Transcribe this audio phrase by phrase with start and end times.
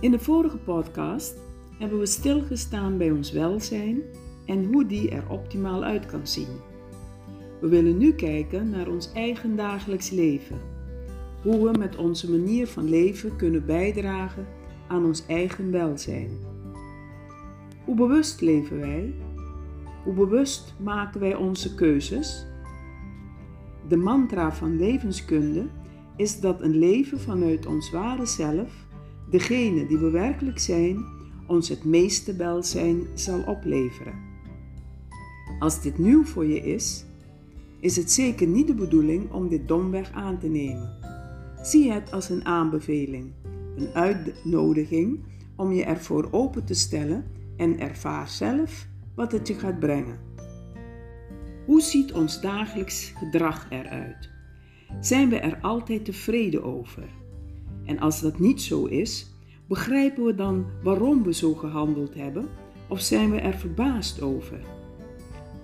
[0.00, 1.36] In de vorige podcast
[1.78, 4.02] hebben we stilgestaan bij ons welzijn
[4.46, 6.48] en hoe die er optimaal uit kan zien.
[7.60, 10.60] We willen nu kijken naar ons eigen dagelijks leven.
[11.42, 14.46] Hoe we met onze manier van leven kunnen bijdragen
[14.88, 16.30] aan ons eigen welzijn.
[17.84, 19.14] Hoe bewust leven wij?
[20.04, 22.46] Hoe bewust maken wij onze keuzes?
[23.88, 25.66] De mantra van levenskunde
[26.16, 28.85] is dat een leven vanuit ons ware zelf,
[29.30, 31.04] degene die we werkelijk zijn,
[31.46, 34.14] ons het meeste welzijn zal opleveren.
[35.58, 37.04] Als dit nieuw voor je is,
[37.80, 40.94] is het zeker niet de bedoeling om dit domweg aan te nemen.
[41.62, 43.32] Zie het als een aanbeveling,
[43.76, 45.20] een uitnodiging
[45.56, 47.24] om je ervoor open te stellen
[47.56, 50.18] en ervaar zelf wat het je gaat brengen.
[51.66, 54.30] Hoe ziet ons dagelijks gedrag eruit?
[55.00, 57.04] Zijn we er altijd tevreden over?
[57.86, 59.30] En als dat niet zo is,
[59.66, 62.48] begrijpen we dan waarom we zo gehandeld hebben
[62.88, 64.60] of zijn we er verbaasd over?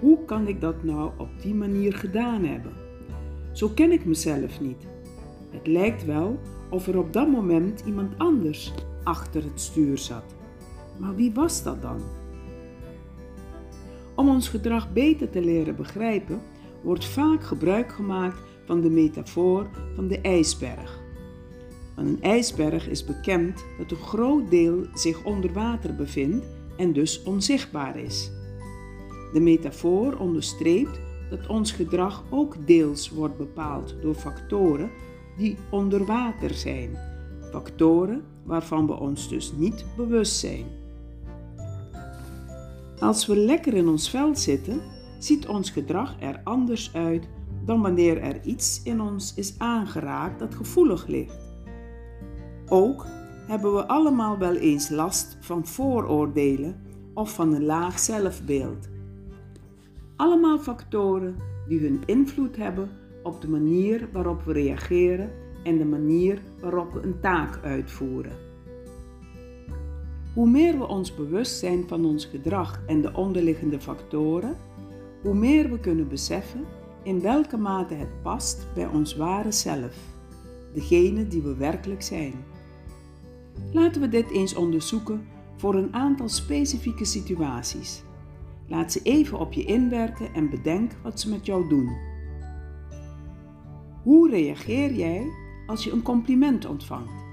[0.00, 2.72] Hoe kan ik dat nou op die manier gedaan hebben?
[3.52, 4.86] Zo ken ik mezelf niet.
[5.50, 6.38] Het lijkt wel
[6.70, 8.72] of er op dat moment iemand anders
[9.04, 10.34] achter het stuur zat.
[10.96, 12.00] Maar wie was dat dan?
[14.14, 16.40] Om ons gedrag beter te leren begrijpen,
[16.82, 21.00] wordt vaak gebruik gemaakt van de metafoor van de ijsberg.
[21.98, 26.46] Van een ijsberg is bekend dat een groot deel zich onder water bevindt
[26.76, 28.30] en dus onzichtbaar is.
[29.32, 34.90] De metafoor onderstreept dat ons gedrag ook deels wordt bepaald door factoren
[35.36, 36.98] die onder water zijn,
[37.50, 40.64] factoren waarvan we ons dus niet bewust zijn.
[42.98, 44.80] Als we lekker in ons vel zitten,
[45.18, 47.28] ziet ons gedrag er anders uit
[47.64, 51.46] dan wanneer er iets in ons is aangeraakt dat gevoelig ligt.
[52.68, 53.06] Ook
[53.46, 56.80] hebben we allemaal wel eens last van vooroordelen
[57.14, 58.88] of van een laag zelfbeeld.
[60.16, 61.36] Allemaal factoren
[61.68, 62.90] die hun invloed hebben
[63.22, 65.30] op de manier waarop we reageren
[65.64, 68.32] en de manier waarop we een taak uitvoeren.
[70.34, 74.56] Hoe meer we ons bewust zijn van ons gedrag en de onderliggende factoren,
[75.22, 76.64] hoe meer we kunnen beseffen
[77.02, 79.96] in welke mate het past bij ons ware zelf,
[80.74, 82.47] degene die we werkelijk zijn.
[83.72, 85.26] Laten we dit eens onderzoeken
[85.56, 88.02] voor een aantal specifieke situaties.
[88.68, 91.96] Laat ze even op je inwerken en bedenk wat ze met jou doen.
[94.02, 95.26] Hoe reageer jij
[95.66, 97.26] als je een compliment ontvangt?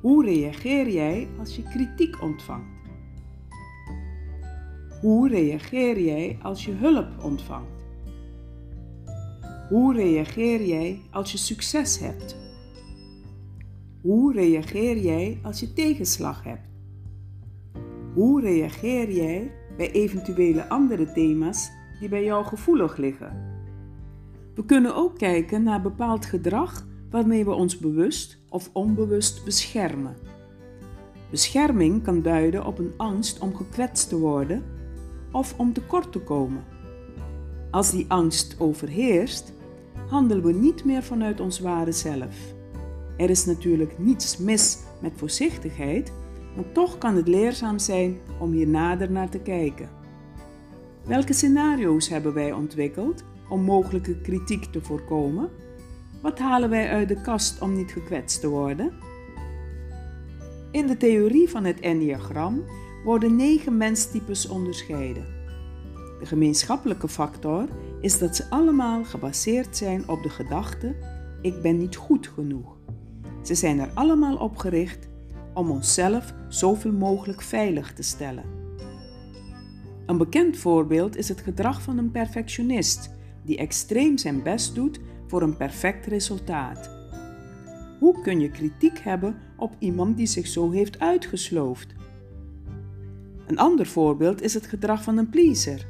[0.00, 2.78] Hoe reageer jij als je kritiek ontvangt?
[5.00, 7.86] Hoe reageer jij als je hulp ontvangt?
[9.68, 12.47] Hoe reageer jij als je succes hebt?
[14.08, 16.68] Hoe reageer jij als je tegenslag hebt?
[18.14, 21.70] Hoe reageer jij bij eventuele andere thema's
[22.00, 23.60] die bij jou gevoelig liggen?
[24.54, 30.16] We kunnen ook kijken naar bepaald gedrag waarmee we ons bewust of onbewust beschermen.
[31.30, 34.64] Bescherming kan duiden op een angst om gekwetst te worden
[35.32, 36.64] of om tekort te komen.
[37.70, 39.52] Als die angst overheerst,
[40.06, 42.56] handelen we niet meer vanuit ons ware zelf.
[43.18, 46.12] Er is natuurlijk niets mis met voorzichtigheid,
[46.56, 49.88] maar toch kan het leerzaam zijn om hier nader naar te kijken.
[51.04, 55.50] Welke scenario's hebben wij ontwikkeld om mogelijke kritiek te voorkomen?
[56.22, 58.92] Wat halen wij uit de kast om niet gekwetst te worden?
[60.70, 62.64] In de theorie van het Enneagram
[63.04, 65.24] worden negen menstypes onderscheiden.
[66.20, 67.68] De gemeenschappelijke factor
[68.00, 70.96] is dat ze allemaal gebaseerd zijn op de gedachte:
[71.42, 72.77] ik ben niet goed genoeg.
[73.48, 75.08] Ze zijn er allemaal op gericht
[75.54, 78.44] om onszelf zoveel mogelijk veilig te stellen.
[80.06, 83.10] Een bekend voorbeeld is het gedrag van een perfectionist
[83.44, 86.90] die extreem zijn best doet voor een perfect resultaat.
[87.98, 91.94] Hoe kun je kritiek hebben op iemand die zich zo heeft uitgesloofd?
[93.46, 95.86] Een ander voorbeeld is het gedrag van een pleaser,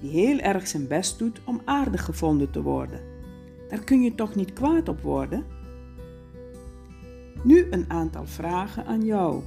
[0.00, 3.00] die heel erg zijn best doet om aardig gevonden te worden.
[3.68, 5.56] Daar kun je toch niet kwaad op worden?
[7.42, 9.42] Nu een aantal vragen aan jou.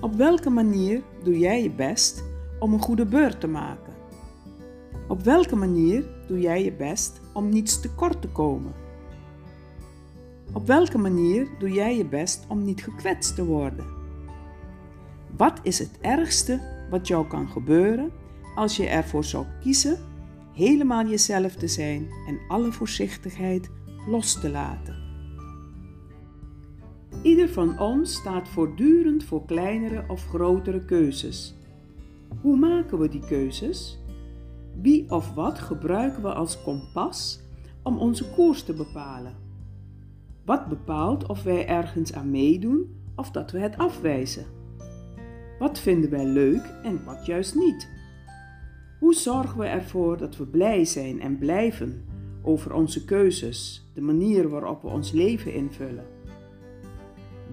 [0.00, 2.24] Op welke manier doe jij je best
[2.58, 3.92] om een goede beurt te maken?
[5.08, 8.72] Op welke manier doe jij je best om niets tekort te komen?
[10.52, 13.86] Op welke manier doe jij je best om niet gekwetst te worden?
[15.36, 16.60] Wat is het ergste
[16.90, 18.10] wat jou kan gebeuren
[18.54, 19.98] als je ervoor zou kiezen
[20.52, 23.70] helemaal jezelf te zijn en alle voorzichtigheid
[24.06, 25.01] los te laten?
[27.20, 31.54] Ieder van ons staat voortdurend voor kleinere of grotere keuzes.
[32.40, 33.98] Hoe maken we die keuzes?
[34.80, 37.40] Wie of wat gebruiken we als kompas
[37.82, 39.34] om onze koers te bepalen?
[40.44, 44.46] Wat bepaalt of wij ergens aan meedoen of dat we het afwijzen?
[45.58, 47.88] Wat vinden wij leuk en wat juist niet?
[48.98, 52.04] Hoe zorgen we ervoor dat we blij zijn en blijven
[52.42, 56.04] over onze keuzes, de manier waarop we ons leven invullen?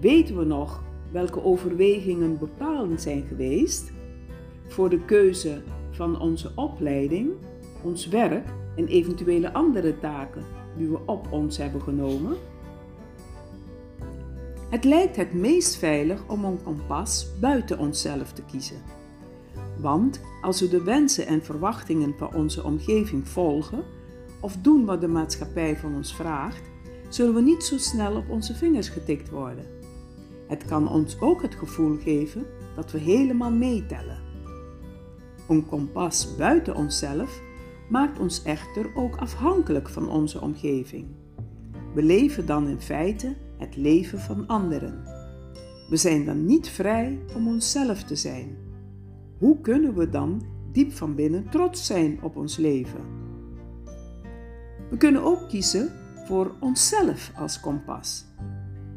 [0.00, 0.82] Weten we nog
[1.12, 3.92] welke overwegingen bepalend zijn geweest
[4.66, 7.30] voor de keuze van onze opleiding,
[7.82, 10.44] ons werk en eventuele andere taken
[10.76, 12.36] die we op ons hebben genomen?
[14.70, 18.82] Het lijkt het meest veilig om een kompas buiten onszelf te kiezen.
[19.78, 23.84] Want als we de wensen en verwachtingen van onze omgeving volgen
[24.40, 26.62] of doen wat de maatschappij van ons vraagt,
[27.08, 29.79] zullen we niet zo snel op onze vingers getikt worden.
[30.50, 34.18] Het kan ons ook het gevoel geven dat we helemaal meetellen.
[35.48, 37.42] Een kompas buiten onszelf
[37.88, 41.06] maakt ons echter ook afhankelijk van onze omgeving.
[41.94, 45.02] We leven dan in feite het leven van anderen.
[45.88, 48.56] We zijn dan niet vrij om onszelf te zijn.
[49.38, 50.42] Hoe kunnen we dan
[50.72, 53.00] diep van binnen trots zijn op ons leven?
[54.90, 55.92] We kunnen ook kiezen
[56.26, 58.24] voor onszelf als kompas.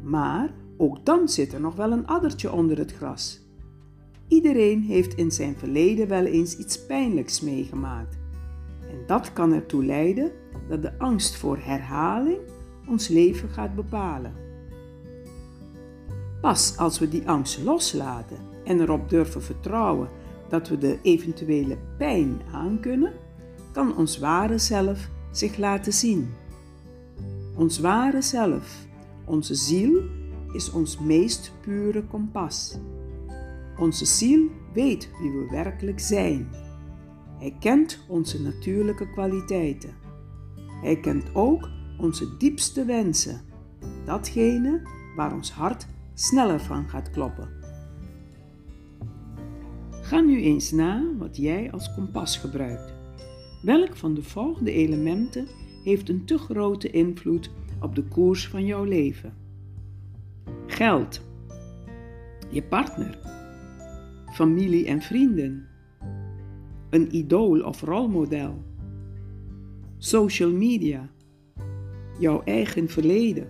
[0.02, 3.40] Maar ook dan zit er nog wel een addertje onder het gras.
[4.28, 8.18] Iedereen heeft in zijn verleden wel eens iets pijnlijks meegemaakt.
[8.90, 10.32] En dat kan ertoe leiden
[10.68, 12.38] dat de angst voor herhaling
[12.88, 14.32] ons leven gaat bepalen.
[16.40, 20.08] Pas als we die angst loslaten en erop durven vertrouwen
[20.48, 23.12] dat we de eventuele pijn aankunnen,
[23.72, 26.34] kan ons ware zelf zich laten zien.
[27.56, 28.86] Ons ware zelf,
[29.24, 30.02] onze ziel,
[30.54, 32.78] is ons meest pure kompas.
[33.78, 36.48] Onze ziel weet wie we werkelijk zijn.
[37.38, 39.94] Hij kent onze natuurlijke kwaliteiten.
[40.82, 41.68] Hij kent ook
[41.98, 43.40] onze diepste wensen,
[44.04, 44.82] datgene
[45.16, 47.48] waar ons hart sneller van gaat kloppen.
[49.90, 52.94] Ga nu eens na wat jij als kompas gebruikt.
[53.62, 55.46] Welk van de volgende elementen
[55.84, 59.43] heeft een te grote invloed op de koers van jouw leven?
[60.74, 61.20] Geld,
[62.50, 63.18] je partner,
[64.32, 65.66] familie en vrienden,
[66.90, 68.64] een idool of rolmodel,
[69.98, 71.08] social media,
[72.18, 73.48] jouw eigen verleden.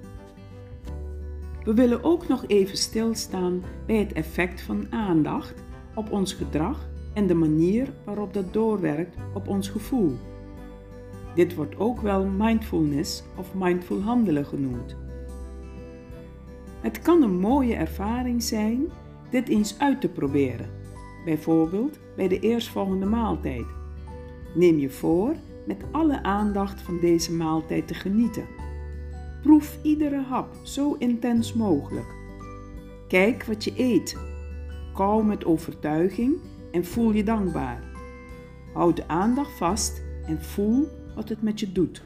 [1.63, 5.55] We willen ook nog even stilstaan bij het effect van aandacht
[5.95, 10.13] op ons gedrag en de manier waarop dat doorwerkt op ons gevoel.
[11.35, 14.97] Dit wordt ook wel mindfulness of mindful handelen genoemd.
[16.85, 18.87] Het kan een mooie ervaring zijn
[19.31, 20.71] dit eens uit te proberen,
[21.25, 23.65] bijvoorbeeld bij de eerstvolgende maaltijd.
[24.55, 25.35] Neem je voor
[25.67, 28.47] met alle aandacht van deze maaltijd te genieten.
[29.43, 32.15] Proef iedere hap zo intens mogelijk.
[33.09, 34.17] Kijk wat je eet.
[34.95, 36.37] Kauw met overtuiging
[36.73, 37.83] en voel je dankbaar.
[38.73, 42.03] Houd de aandacht vast en voel wat het met je doet.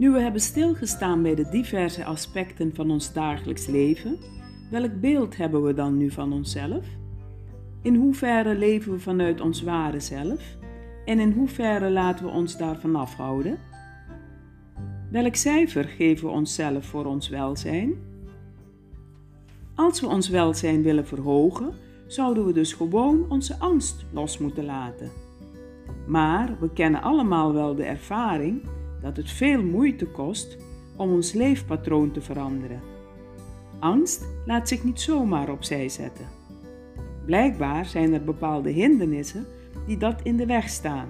[0.00, 4.18] Nu we hebben stilgestaan bij de diverse aspecten van ons dagelijks leven,
[4.70, 6.86] welk beeld hebben we dan nu van onszelf?
[7.82, 10.56] In hoeverre leven we vanuit ons ware zelf?
[11.04, 13.58] En in hoeverre laten we ons daarvan afhouden?
[15.10, 17.92] Welk cijfer geven we onszelf voor ons welzijn?
[19.74, 21.72] Als we ons welzijn willen verhogen,
[22.06, 25.10] zouden we dus gewoon onze angst los moeten laten.
[26.06, 28.62] Maar we kennen allemaal wel de ervaring
[29.02, 30.56] dat het veel moeite kost
[30.96, 32.80] om ons leefpatroon te veranderen.
[33.78, 36.26] Angst laat zich niet zomaar opzij zetten.
[37.24, 39.46] Blijkbaar zijn er bepaalde hindernissen
[39.86, 41.08] die dat in de weg staan.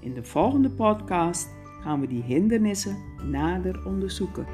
[0.00, 1.48] In de volgende podcast
[1.82, 2.96] gaan we die hindernissen
[3.30, 4.46] nader onderzoeken.